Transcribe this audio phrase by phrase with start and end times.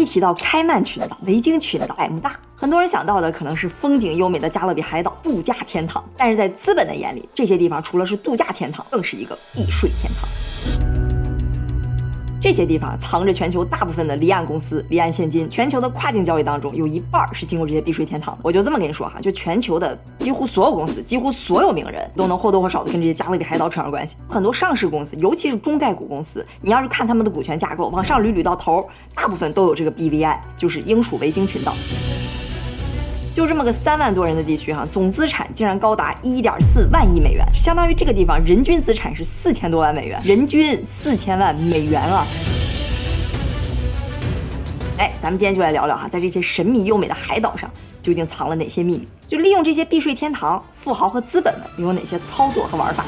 [0.00, 6.02] 一提到开曼群岛、维京群岛、百慕大，很多人想到的可能是风景优美的加勒比海岛、度假天堂。
[6.16, 10.49] 但是在资本的眼里，这些地方除了是度假天堂，更是一个避税天堂。
[12.40, 18.36] 这些地方藏着全球大部分的离岸公司、离岸现金，全球的跨境交易当中有一半是经过这些避税天堂。
[18.42, 24.16] 我就这么跟你说哈，就全球的几乎所有公司、几乎所有名人都能或多或少的跟这些加勒比海岛扯上关系。
[24.26, 31.74] 很多上市公司，尤其是中概股公司，你要是看他们的股权架构，往上捋捋到头，大部分都有这个 BVI，就是英属维京群岛。
[33.34, 42.26] 就这么个三万多人的地区哈，总资产竟然高达一点四万亿美元，相当于这个地方人均资产是四千多万美元，人均四千万美元啊！
[44.98, 47.70] 哎，咱们今天就来聊聊哈，在这些神秘优美的海岛上，
[48.02, 49.08] 究竟藏了哪些秘密？
[49.26, 53.04] 就利用这些避税天堂，富豪和资本们有哪些操作和玩法？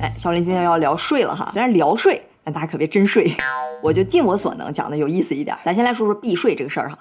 [0.00, 2.20] 哎，小林今天要聊税了哈，虽然聊税。
[2.46, 3.34] 但大家可别真睡，
[3.82, 5.58] 我就尽我所能讲的有意思一点。
[5.64, 6.96] 咱先来说说避税这个事儿哈，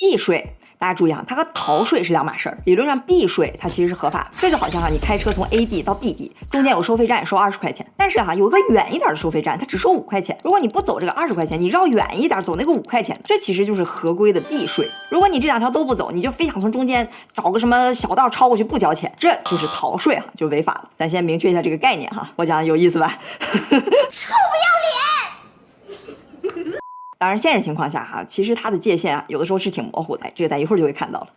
[0.00, 0.54] 避税。
[0.84, 2.58] 大家注意啊，它和逃税是两码事儿。
[2.66, 10.36] 理论上避税它其实是合法，这就好像哈，你开车从 A 地到 B 地，中间有收费站收二十块钱，但是哈有一个远一点的收费站，它只收五块钱。
[10.44, 14.86] 如果你不走这个二十块钱，你绕远一点走那个五块钱，这其实就是合规的避税。
[15.08, 20.90] 如果你这两条都不走，你就非想从中间找个什么小道超过去不交钱，这就是逃税哈，就违法了。
[20.98, 23.16] 咱先明确一下这个概念哈，我讲的有意思吧？
[23.40, 25.03] 臭不要脸！
[27.24, 30.30] 当然，现实情况下哈，其实它的界限啊，有的时候是挺模糊的。
[30.34, 31.28] 这个咱一会儿就会看到了。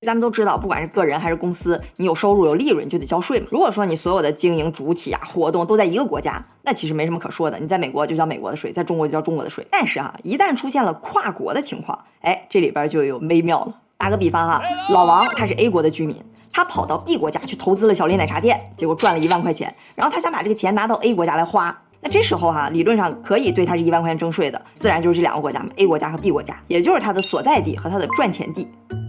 [0.00, 3.46] 咱们都知道，不管是个人还是公司，你有收入有利润就得交税嘛。
[3.52, 7.58] 如果说你所有的经营主体啊活动都在一个国家，那其实没什么可说的。
[7.58, 9.66] 你在美国就交美国的税，在中国就交中国的税。
[9.70, 13.74] 但是哈，一旦出现了跨国的情况，哎，这里边就有微妙了。
[13.98, 14.62] 打个比方哈，
[14.94, 16.16] 老王他是 A 国的居民，
[16.50, 21.78] 他跑到 B 国家去投资了小林奶茶店，结果赚了一万块钱，然后他想把这个钱拿到 A 国家来花。
[22.02, 28.66] 那这时候哈，理论上可以对它是一万块钱征税的，自然就是这两个国家嘛，A 国家和 B 国家，也就是它的所在地和它的赚钱地。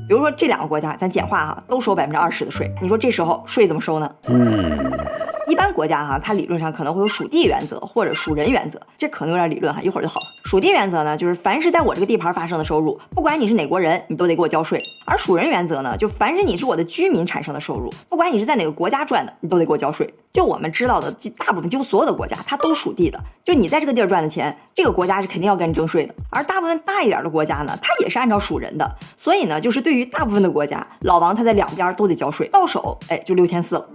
[0.07, 2.69] 比如说这两个国家，咱简化哈，都收百分之二十的税。
[2.81, 4.13] 你说这时候税怎么收呢？
[4.27, 4.91] 嗯。
[5.51, 10.25] 一般国家哈，它理论上可能会有属地原则或者属人原则，这可能有点理论哈，一会儿就好了。
[10.45, 20.09] 属地原则呢，就是凡是在我这个地盘发生的收入，不管你是哪国人，你都得给我交税；而属人原则呢，就凡是你是我的居民产生的收入，不管你是在哪个国家赚的，你都得给我交税。
[20.31, 26.15] 就我们知道的，大部分几乎所有的国家，它都属地的，就你在这个地儿赚的钱，这个国家是肯定要跟你征税的。
[26.29, 33.85] 而大部分大一点的国家呢，它也是按照属人的，所以呢，就是对于大部分的国家，老王他在两边都得交税，到手哎就六千四了。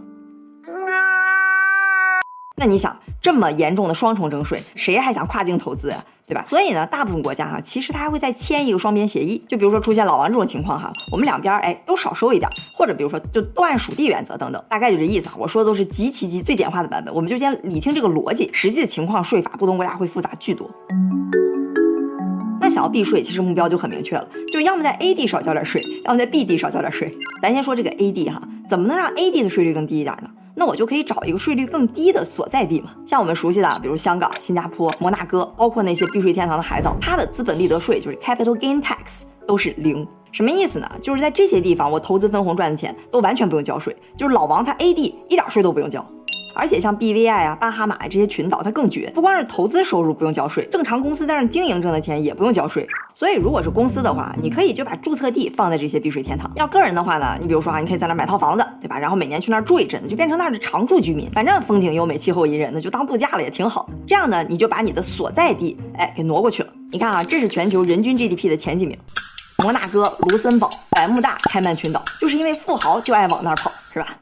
[2.58, 6.02] 那你想这么严重的双重征税，谁还想跨境投资呀？
[6.26, 6.42] 对吧？
[6.44, 9.40] 所以呢，大部分国家哈，其实他还会再签一个双边协议。
[9.46, 15.34] 就比如说出现老王这种情况哈，我们两边哎都少收一点，或者比如说就都按属地原则等等，大概就这意思啊。
[15.38, 18.50] 我说的都是极其极最简化的版本，我们就先理清这个逻辑。
[18.52, 20.68] 实际的情况，税法不同国家会复杂巨多。
[22.60, 27.14] 那想要避税，其实目标就很明确了，就要么在 A 地少交点税，要么在 B 地少交点税。
[27.40, 30.30] 咱先说这个 A 地哈，怎么能让 A 地的税率更低一点呢？
[30.58, 40.08] 那我就可以找一个税率更低的所在地嘛，像我们熟悉的，比如香港、新加坡、摩纳哥，包括那些避税天堂的海岛，它的资本利得税就是 capital gain tax 都是零。
[40.32, 40.90] 什么意思呢？
[41.02, 46.04] 就是在这些地方，我投资分红赚的钱都完全不用交税，就是老王他 A D 一点税都不用交。
[46.56, 52.88] 而且像 BVI 啊、巴哈马这些群岛，它更绝，不光是投资收入不用交税，正常公司在那经营挣的钱也不用交税。
[53.14, 56.50] 所以如果是公司的话，你可以就把注册地放在这些避税天堂。
[56.56, 58.98] 要个人的话呢，你比如说啊，你可以在那买套房子，对吧？
[58.98, 61.30] 然后每年去那儿住一阵子，就变成那儿的常住居民。
[61.30, 63.88] 反正风景优美，气候宜人，那就当度假了也挺好。
[64.06, 66.68] 这样呢，你就把你的所在地哎给挪过去了。
[66.90, 68.96] 你看啊，这是全球人均 GDP 的前几名：
[69.62, 74.16] 摩纳哥、卢森堡、百慕大、开曼群岛，就是因为富豪就爱往那儿跑，是吧？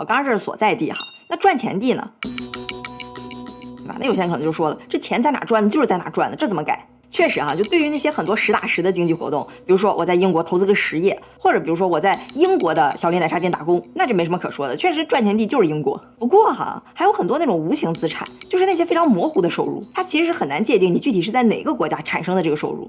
[0.00, 0.96] 好，刚刚这是所在地哈。
[1.28, 2.10] 那赚钱地呢？
[2.22, 3.96] 对吧？
[4.00, 6.86] 那有些人可能就说了，这钱在哪赚的，就是在哪赚的，这怎么改？
[7.10, 16.02] 确实哈，就对于那些很多实打实的经济活动，比如说我在英国投资个实业，或者比如说我在英国的小林奶茶店打工，那这没什么可说的，确实赚钱地就是英国。
[16.18, 22.88] 不过哈，还有很多那种无形资产，就是那些非常模糊的收入，它其实是很难界定你具体是在哪个国家产生的这个收入。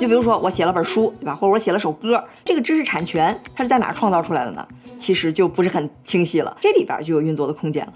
[0.00, 1.36] 就比如说我写了本书，对吧？
[1.36, 4.66] 或者我写了首歌，这个知识产权它是在哪创造出来的呢？
[4.98, 7.92] 其实就不是很清晰了，这里边就有运作的空间了。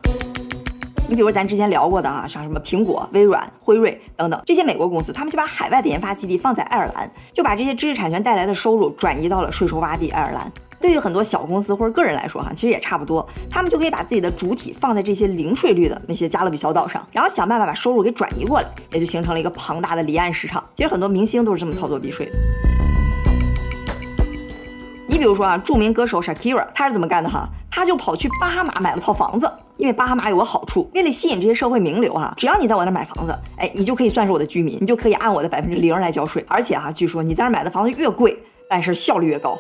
[1.08, 10.52] 你比如咱之前聊过的啊，像什么苹果、微软、辉瑞等等这些美国公司，他们就把海外的研发基地放在爱尔兰，就把这些知识产权带来的收入转移到了税收洼地爱尔兰。
[10.80, 20.62] 对于很多小公司或者个人来说，哈，其实也差不多，他们就可以把自己的主体放在这些零税率的那些加勒比小岛上，然后想办法把收入给转移过来，也就形成了一个庞大的离岸市场。
[20.74, 22.30] 其实很多明星都是这么操作避税。
[25.18, 27.48] 比如说啊，著名歌手 Shakira，他是怎么干的哈？
[27.68, 38.38] 他就跑去巴哈马买了套房子，因为巴哈马有个好处，为了吸引这些社会名流哈，只要你在我那买房子，哎，你就可以算是我的居民，你就可以按我的百分之零来交税，而且哈，据说你在那买的房子越贵，
[38.70, 39.58] 办事效率越高。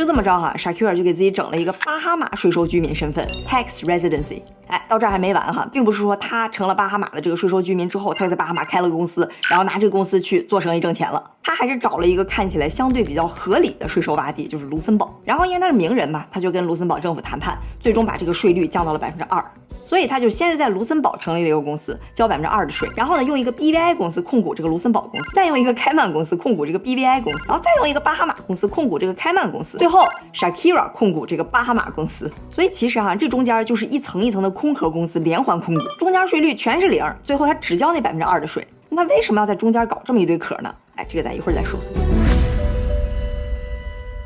[0.00, 4.40] 就这么着哈，Shakir 就给自己整了一个巴哈马税收居民身份 （tax residency）。
[4.66, 11.22] 哎，到这儿还没完哈，并不是说他成了巴哈马的这个税收居民之后，他就在巴哈马开了个公司，然后拿这个公司去做生意挣钱了。
[11.42, 15.14] 他还是找了一个看起来相对比较合理的税收洼地，就是卢森堡。
[15.22, 19.44] 然后因为他是名人嘛，他就跟卢森堡政府谈判，最终把这个税率降到了百分之二。
[19.84, 32.30] 所以他就先是在卢森堡成立了一个公司，交百分之二的税，然后呢用一个 BVI 公司控股这个卢森堡公司，再用一个开曼公司控股这个 BVI 公司，然后再用一个巴哈马公司控股这个开曼公司，最后 Shakira 控股这个巴哈马公司。
[32.50, 38.66] 所以其实哈，这中间就是一层一层的空壳公司连环控股，中间税率全是零，最后他只交那百分之二的税。
[38.88, 40.74] 那为什么要在中间搞这么一堆壳呢？
[40.96, 41.78] 哎，这个咱一会儿再说。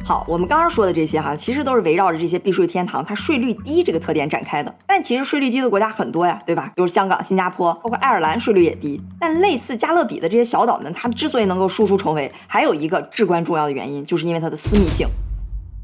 [0.06, 4.75] 好，我们刚刚说的这些哈，其实都是围绕着这些避税天堂它税率低这个特点展开的。
[4.87, 6.71] 但其实税率低的国家很多呀，对吧？
[6.77, 9.01] 比如香港、新加坡，包括爱尔兰，税率也低。
[9.19, 15.09] 但类似加勒比的这些小岛们，它之所以能够输出重围，还有一个至关重要的原因，就是因为它的私密性。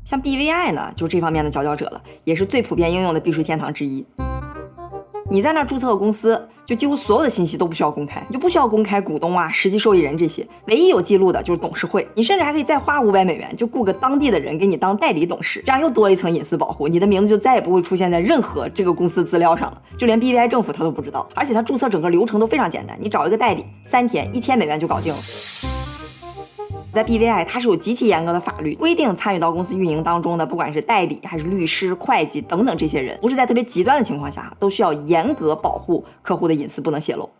[0.05, 4.05] 像 BVI 呢，就是这方面的佼佼者了，也是最普遍应用的避税天堂之一。
[5.32, 12.04] 你在那儿注册个公司，就几乎所有的信息都不需要公开，你就不需要公开股东啊、实际受益人这些，唯一有记录的就是董事会。
[12.16, 21.28] 你甚至还可以再花五百美元，就雇个当地的人给你当代理董事，这样又多了一层隐私保护，你的名字就再也不会出现在任何这个公司资料上了，就连 BVI 政府他都不知道。
[21.32, 25.79] 而且他注册整个流程都非常简单，你找一个代理，三天一千美元就搞定了。
[26.92, 37.31] 在 BVI，它是有极其严格的法律规定，参与到公司运营当中的，不管是代理还是律师、会计等等这些人，不是在特别极端的情况下，都需要严格保护客户的隐私，不能泄露。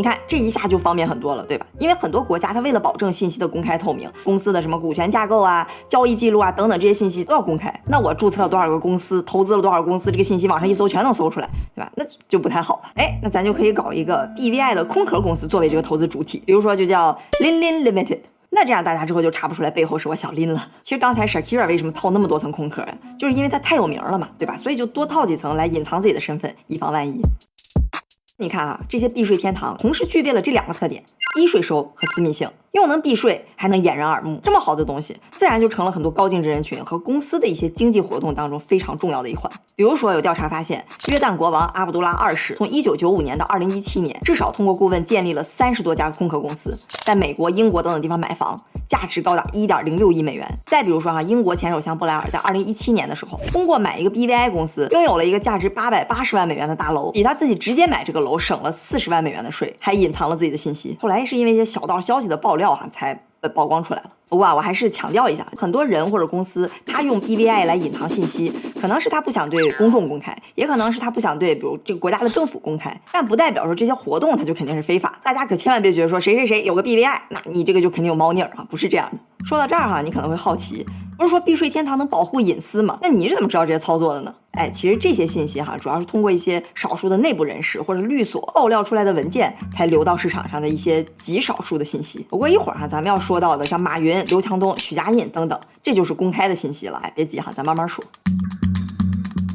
[0.00, 1.66] 你看这一下就方便很多了，对吧？
[1.78, 7.70] 因为很多国家它为了保证信息的公开透明，公司的什么股权架构啊、交易记录啊等等这些信息都要公开。
[7.84, 11.92] 那我注册了多少个公司，投资了多少公司，这个信息网上一搜全能搜出来，对吧？
[11.96, 12.90] 那就不太好了。
[12.94, 17.12] 哎，那咱就可以搞一个 BVI 的空壳公司作为这个投资主体，比如说就叫
[17.42, 18.20] Lin Lin Limited。
[18.48, 20.66] 那这样大家之后就查不出来背后是我小林了。
[20.82, 22.94] 其实刚才 Shakira 为什么套那么多层空壳呀？
[23.18, 24.56] 就是因为他太有名了嘛，对吧？
[24.56, 27.20] 所以就多套几层来隐藏自己的身份，以防万一。
[28.40, 31.04] 你看啊，这些避税天堂同时具备了这两个特点：
[31.34, 32.50] 低税收和私密性。
[32.72, 39.50] 又能避税，还能掩人耳目，这么好的东西，自然就成了很多高净值人群和公司的一些经济活动当中非常重要的一环。
[39.74, 48.56] 比如说，有调查发现，约旦国王阿卜杜拉二世从一九九五年到二零一七年，至少通过顾问建立了三十多家空壳公司，在美国、英国等等地方买房，
[48.88, 50.46] 价值高达一点零六亿美元。
[50.66, 60.96] 再比如说哈，英国前首相布莱尔在二零一七年的时候，通过买一个 BVI 公司，拥有了一个价值八百八十万美元的大楼，比他自己直接买这个楼省了四十万美元的税，还隐藏了自己的信息。
[61.00, 63.20] 后来是因为一些小道消息的爆料哈，才。
[63.42, 64.10] 呃，曝光出来了。
[64.28, 72.94] 不过啊，我还是强调一下，很多人或者公司，他用 BVI 来隐藏信息，可能是他不想对公众公开，也可能是他不想对，比如这个国家的政府公开。
[73.10, 75.18] 但不代表说这些活动他就肯定是非法。
[75.22, 79.46] 大家可千万别觉得说谁谁谁有个 BVI，那你这个就肯定有猫腻儿啊，不是这样的。
[79.46, 80.84] 说到这儿哈，你可能会好奇，
[81.16, 82.98] 不是说避税天堂能保护隐私吗？
[83.00, 84.34] 那你是怎么知道这些操作的呢？
[84.52, 92.26] 哎，其实这些信息哈，主要是通过一些少数的内部人士或者律所爆料出来的文件，才流到市场上的一些极少数的信息。
[92.28, 96.98] 不过一会儿哈，咱们要说到的像马云、刘强东、许家印等等，这就是公开的信息了。
[97.02, 98.04] 哎，别急哈，咱慢慢说。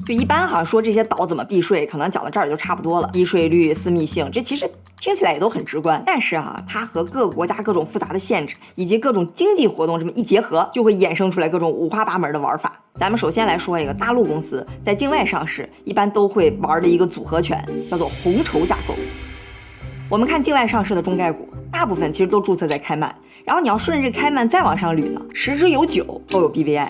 [0.05, 3.09] 就一般哈说这些岛怎么避税，可能讲到这儿也就差不多了。
[3.11, 6.01] 低税率、私密性，这其实听起来也都很直观。
[6.05, 12.79] 但是哈，它和各个国家各种复杂的限制以及各种经济活动这么一结合，就会衍生出来各种五花八门的玩法。
[12.97, 18.93] 咱们首先来说一个大陆公司在境外上市，一般都会玩的一个组合拳，叫做红筹架构。
[20.15, 26.87] 我们看境外上市的中概股，大部分其实都注册在开曼，然后你要顺着开曼再往上捋呢，十之有九都有 BVI。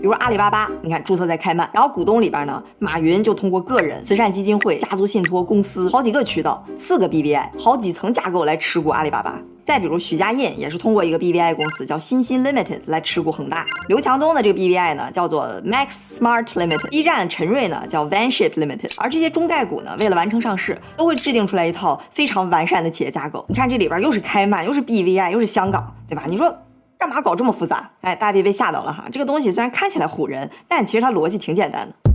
[0.00, 9.38] 如阿里巴巴，你看注册在开曼，然后股东里边呢，马云就通过个人、慈善基金会、家族信托公司好几个渠道，四个 BVI，好几层架构来持股阿里巴巴。
[9.64, 13.64] 再比如许家印也是通过一个 BVI 公司叫新新 Limited 来持股恒大。
[13.88, 16.88] 刘强东的这个 BVI 呢叫做 Max Smart Limited。
[16.88, 18.92] B 站陈瑞呢叫 Vanship Limited。
[18.98, 23.44] 而这些中概股呢，为了完成上市，都会制定出来一套非常完善的企业架构。
[23.48, 26.24] 你看这里边又是开曼，又是 BVI，又是香港，对吧？
[26.28, 26.56] 你说。
[26.98, 27.90] 干嘛搞这么复杂？
[28.02, 29.06] 哎，大家别被吓到了哈！
[29.10, 32.11] 这个东西虽然看起来唬人，但其实它逻辑挺简单的。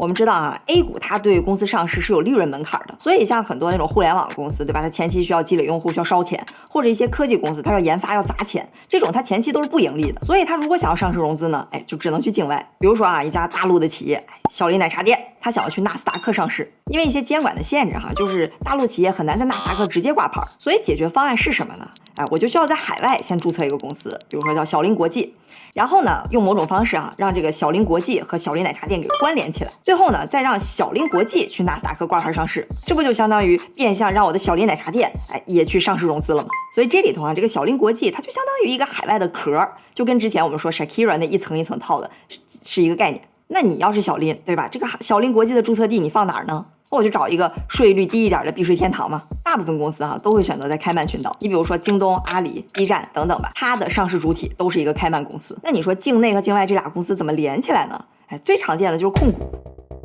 [0.00, 4.82] 我们知道啊，A 股它对公司上市是有利润门槛的，所以像很多那种互联网公司，对吧？
[4.82, 10.20] 它前期需要积累用户，需要烧钱，或者一些科技公司，它要研发要砸钱，这种它前期都是不盈利的。
[10.22, 12.68] 所以它如果想要上市融资呢，哎，就只能去境外。
[12.80, 14.20] 比如说啊，一家大陆的企业，
[14.50, 20.40] 小林奶茶店，他想要去纳斯达克上市，因为一些监管的限制哈，就是大陆企业很难在纳斯达克直接挂牌。
[20.58, 21.86] 所以解决方案是什么呢？
[22.14, 25.34] 哎，我就需要在海外先注册一个公司，比如说叫小林国际。
[25.74, 29.70] 然后呢，用某种方式啊，让这个小林国际和小林奶茶店给关联起来。
[29.84, 36.48] 最后呢，再让小林国际去纳斯达克挂牌上市，这不就相当于变相让我的小林奶茶店哎也去上市融资了吗？
[36.74, 43.20] 所以这里头啊，这个小林国际它就相当于一个海外的壳，就跟之前我们说 Shakira 那一层一层套的是是一个概念。
[43.48, 44.68] 那你要是小林，对吧？
[44.68, 46.64] 这个小林国际的注册地你放哪儿呢？
[46.90, 49.20] 我就找一个税率低一点的避税天堂嘛。
[49.44, 51.34] 大部分公司哈都会选择在开曼群岛。
[51.40, 55.58] 你比如说京东、阿里、B 站等等吧，它的上市主体都是一个开曼公司。
[55.62, 58.04] 那你说境内和境外这俩公司怎么连起来呢？
[58.28, 59.50] 哎，最常见的就是控股。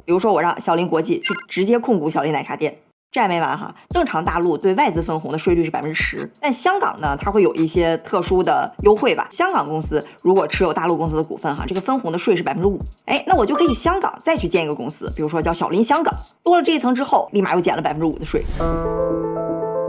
[0.05, 2.75] 比如说我让小林国际去直接控股小林奶茶店。
[3.11, 9.27] 这还没完哈，正常大陆对外资分红的税率是百分之十，但香港呢，它会有一些特殊的优惠吧。
[9.31, 12.77] 香港公司如果持有大陆公司的股份哈，这个分红的税是百分之五。
[13.05, 16.13] 哎，那我就可以香港再去建一个公司，比如说叫小林香港，
[16.43, 18.45] 多了这一层之后，立马又减了百分之五的税。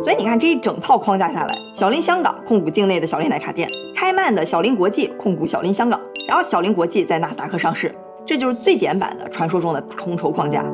[0.01, 10.65] 所以你看这一整套框架下来，小林香港控股境内的小林奶茶店，开曼的小林国际控股小林香港，然后小林国际在纳斯达克上市，这就是最简版的传说中的大红筹框架。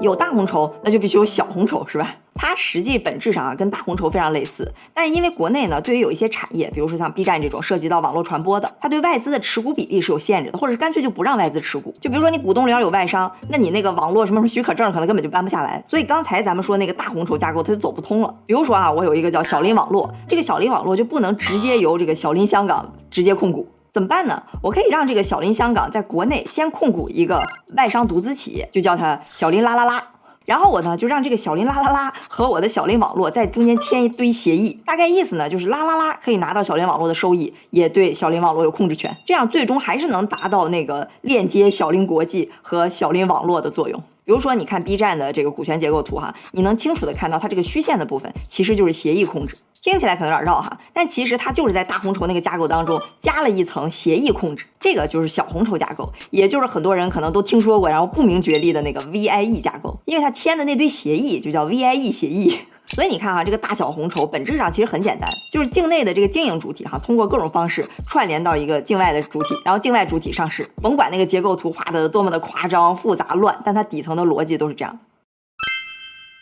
[0.00, 2.14] 有大红筹，那就必须有小红筹，是吧？
[2.34, 11.92] 它实际本质上啊，跟大红筹非常类似，但是因为国内呢，对于有一些产业，比如说像 B 站这种涉及到网络传播的，它对外资的持股比例是有限制的，或者是干脆就不让外资持股。
[12.00, 15.82] 就比如说你股东里要有外商，那你那个网络什么什么许可证可能根本就办不下来。
[15.84, 18.32] 所以刚才咱们说那个大红筹架构，它就走不通了。
[18.46, 23.66] 比如说啊，我有一个叫小林网络，这个小林网络就不能直接由这个小林香港直接控股。
[23.98, 24.40] 怎么办呢？
[24.62, 27.42] 我可以让这个小林香港在国内先控股一个
[27.76, 30.00] 外商独资企业，就叫它小林啦啦啦。
[30.46, 44.00] 然后我呢就让这个小林啦啦啦和我的小林网络在中间签一堆协议，大概意思呢就是啦啦啦可以拿到小林网络的收益，也对小林网络有控制权，这样最终还是能达到那个链接小林国际和小林网络的作用。
[44.28, 62.54] 比如说，你看 B 站的这个股权结构图哈，你能清楚的看到它这个虚线的部分其实就是协议控制，听起来可能有点绕哈，但其实它就是在大红筹那个架构当中加了一层协议控制，这个就是小红筹架构，也就是很多人可能都听说过，然后不明觉厉的那个 VIE 架构，因为它签的那堆协议就叫 VIE 协议。
[62.94, 70.66] 所以你看哈，这个大小红筹本质上其实很简单，就是境内的这个经营主体哈，通过各种方式串联到一个境外的主体，然后境外主体上市。
[70.82, 74.98] 甭管那个结构图画的多么的夸张、复杂、乱，但它底层的逻辑都是这样。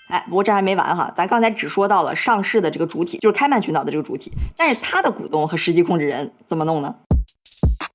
[0.09, 6.95] 哎，不过这还没完哈，咱刚才只说到了上市的这个主体，就是开曼群岛的这个主体，但是它的股东和实际控制人怎么弄呢？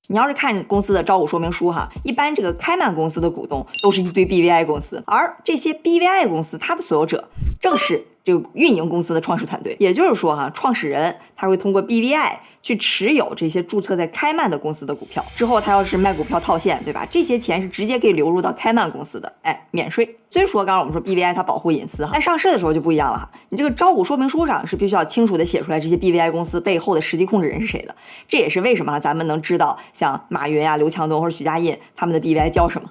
[0.08, 7.28] 你要是看公司的招股说明书哈，一般这个开曼公司的股东都是一堆 BVI 公司，而这些 BVI 公司它的所有者
[7.60, 8.06] 正是。
[8.24, 17.06] 这个运营公司的创始团队，也就是说哈，创始人他会通过 BVI 去持有这些注册在开曼的公司的股票，之后他要是卖股票套现，对吧？
[17.10, 20.16] 这些钱是直接可以流入到开曼公司的，哎，免税。
[20.30, 27.94] 虽说刚刚我们说 BVI 它保护隐私哈，但上市的时候就不一样了哈，你这个招股说明书上是必须要清楚的写出来这些 BVI 公司背后的实际控制人是谁的，
[28.28, 32.88] 这也是为什么咱们能知道像马云啊、刘强东或者许家印他们的 BVI 叫什么。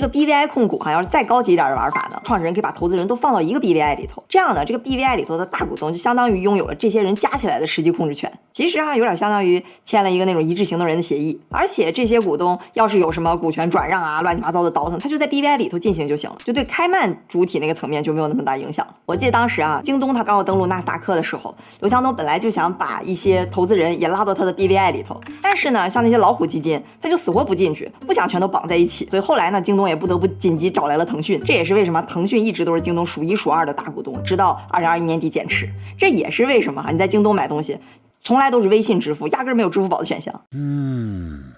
[0.00, 8.32] 这个 BVI 控股哈，要是再高级一点的玩法呢，创始人可以把投资人都放到一个 BVI 里头，这样呢，这个 BVI 里头的大股东就相当于拥有了这些人加起来的实际控制权。
[8.50, 18.86] 其实哈，有点相当于签了一个那种一致行动人的协议，而且这些股东要是有什么股权转让啊、乱七八糟的倒腾，他就在 BVI 里头进行就行了，就对开曼主体那个层面就没有那么大影响。
[19.04, 30.56] 我记得当时啊，京东他刚要登陆纳斯达克的时候，刘强东本来就想把一些投资人也拉到他的 BVI 里头，但是呢，像那些老虎基金，他就死活不进去，不想全都绑在一起，所以后来呢，京东也不得不紧。
[30.60, 35.66] 急找来了腾讯，这也是为什么腾讯一直都是京东数一数二的大股东，直到二零二一年底减持。
[35.96, 37.78] 这也是为什么哈，你在京东买东西，
[38.22, 40.42] 从来都是微信支付，压根没有支付宝的选项。
[40.52, 41.49] 嗯。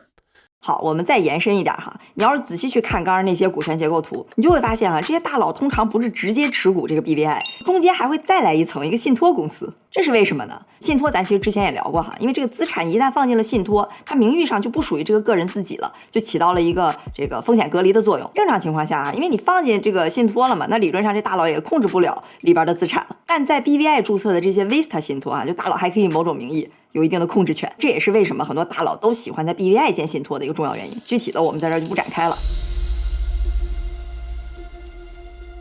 [0.64, 10.62] 好，我们再延伸一点哈，你要是仔细去看刚刚那些股权结构图，你就会发现啊，这些大佬通常不是直接持股这个 BVI，中间还会再来一层一个信托公司，这是为什么呢？
[10.78, 18.30] 信托咱其实之前也聊过哈，因为这个资产一旦放进了信托，它名誉上就不属于这个个人自己了，就起到了一个这个风险隔离的作用。
[18.32, 23.04] 正常情况下啊，因为你放进这个信托了嘛，那理论上这大佬也控制不了里边的资产。
[23.26, 26.70] 但在 BVI 注册的这些 Vista 信托啊，就大佬还可以某种名义。
[26.92, 30.96] 有一定的控制权，这也是为什么很多大佬都喜欢在 BVI 建信托的一个重要原因。
[31.04, 32.36] 具体的我们在这儿就不展开了。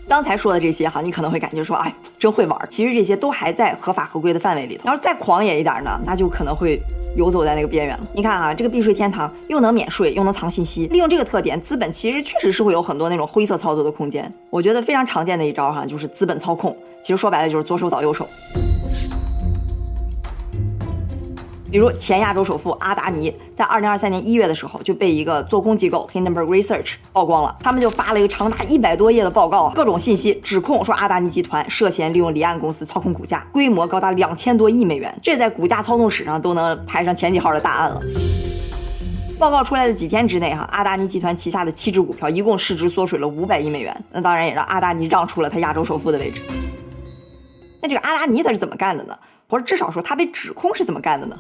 [0.09, 2.59] 刚才说的这些哈，你可能会感觉说，哎，真会玩。
[2.69, 4.83] 其实这些都还在合法合规的范围里头。
[4.85, 6.81] 要是再狂野一点呢，那就可能会
[7.15, 8.05] 游走在那个边缘了。
[8.13, 14.29] 你看啊，这个避税天堂又能免税又能藏信息，利用这个特点，资本其实确实是会有很多那种灰色操作的空间。
[14.49, 16.75] 我觉得非常常见的一招哈，就是资本操控。
[17.01, 18.27] 其实说白了就是左手倒右手。
[21.71, 38.01] 比如前亚洲首富阿达尼，在二零二三年一月的时候就被一个做空机构 Hindenburg Research 曝光了，他们就发了一个长达一百多页的报告，各种信息指控说阿达尼集团涉嫌利用离岸公司操控股价，规模高达两千多亿美元，这在股价操纵史上都能排上前几号的大案了。
[39.39, 46.41] 报告出来的几天之内，哈，阿达尼集团旗下的七只股票一共市值缩水了五百亿美元，那当然也让阿达尼让出了他亚洲首富的位置。
[47.81, 49.17] 那这个阿达尼他是怎么干的呢？
[49.51, 51.37] 或者至少说他被指控是怎么干的呢？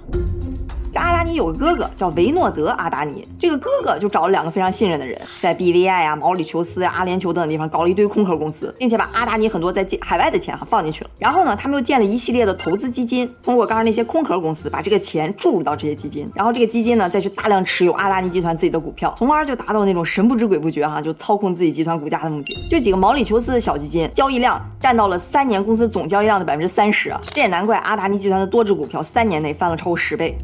[0.99, 11.09] 阿达尼有个哥哥叫维诺德·阿达尼，这个哥哥就找了两个非常信任的人，在 BVI 啊、毛里求斯啊、阿联酋等等地方搞了一堆空壳公司，并且把阿达尼很多在海外的钱哈放进去了。
[11.17, 22.53] 然后呢，他们又建了一系列的投资基金，通过刚刚那些空壳公司把这个钱注入到这些基金，然后这个基金呢再去大量持有阿达尼集团自己的股票，从而就达到那种神不知鬼不觉哈就操控自己集团股价的目的。
[22.69, 30.35] 就几个毛里求斯的小基金，交易量占到了三年公司总交易量的百分之三十，这也难怪阿达尼集团的多只股票三年内翻了超过十倍。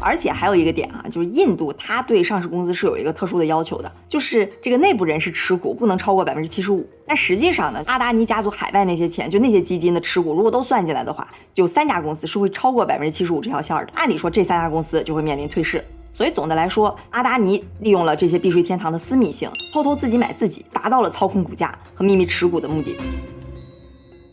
[0.00, 6.86] 而且还有一个点啊，就是印度它对上市公司是有一个特殊的要求的，就是这个内部人士持股不能超过百分之七十五。
[7.06, 13.88] 但实际上呢，阿达尼家族海外那些钱，就那些基金的持股，如果都算进来的话，就三家公司是会超过百分之七十五这条线的。
[13.94, 15.84] 按理说，这三家公司就会面临退市。
[16.12, 22.96] 所以总的来说，阿达尼利用了这些避税天堂的私密性，偷偷自己买自己，达到了操控股价和秘密持股的目的。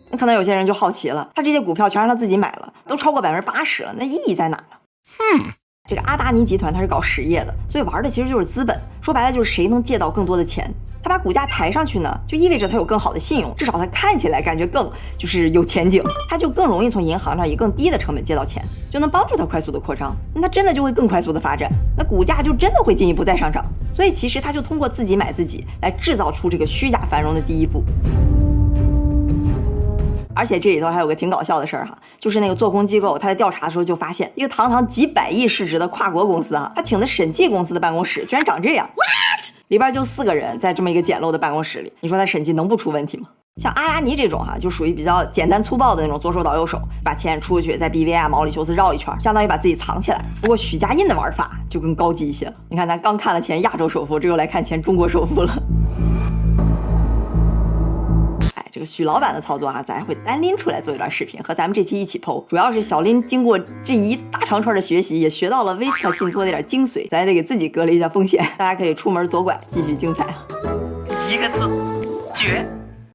[0.09, 4.77] 那可能有些人就好奇了，他这些股票全让他自己买了，都超过百分之八十了，那意义在哪呢？
[5.05, 5.51] 哼。
[5.89, 8.79] 这个阿达尼集团它是搞实业的，所以玩的其实就是资本。
[9.01, 20.15] 说白了就是谁能借到更多的钱，他把股价抬上去呢，就意味着他有更好的信用，至少他看起来感觉更就是有前景，他就更容易从银行上以更低的成本借到钱，就能帮助他快速的扩张。
[20.33, 23.65] 那他真的就会更快速的发展，那股价就真的会进一步再上涨。
[23.91, 27.83] 所以其实他就通过自己买自己来制造出这个虚假繁荣的第一步。
[30.35, 39.53] 而且这里头还有个挺搞笑的事儿哈，就是那个做空机构，他在调查的时候就发现，一个堂堂几百亿市值的跨国公司啊，他请的审计公司的办公室居然长这样，what？
[39.69, 43.27] 里边就四个人在这么一个简陋的办公室里，你说他审计能不出问题吗？
[43.61, 50.19] 像阿达尼这种哈，就属于比较简单粗暴的那种左手倒右手，把钱出去，在 BVI 啊、毛里求斯绕一圈，相当于把自己藏起来。
[50.41, 52.53] 不过许家印的玩法就更高级一些了。
[52.67, 55.53] 你看，咱刚看了前亚洲首富，这又来看前中国首富了。
[58.83, 62.45] 个许老板的操作哈，咱会单拎出来做一段视频，和咱们这期一起剖。
[62.47, 68.45] 主要是小林经过这一大长串的学习，也学到了 Vista 信托那点精髓，咱也得给自己隔离一下风险。
[68.57, 70.25] 大家可以出门左拐，继续精彩。
[71.31, 72.67] 一个字，绝。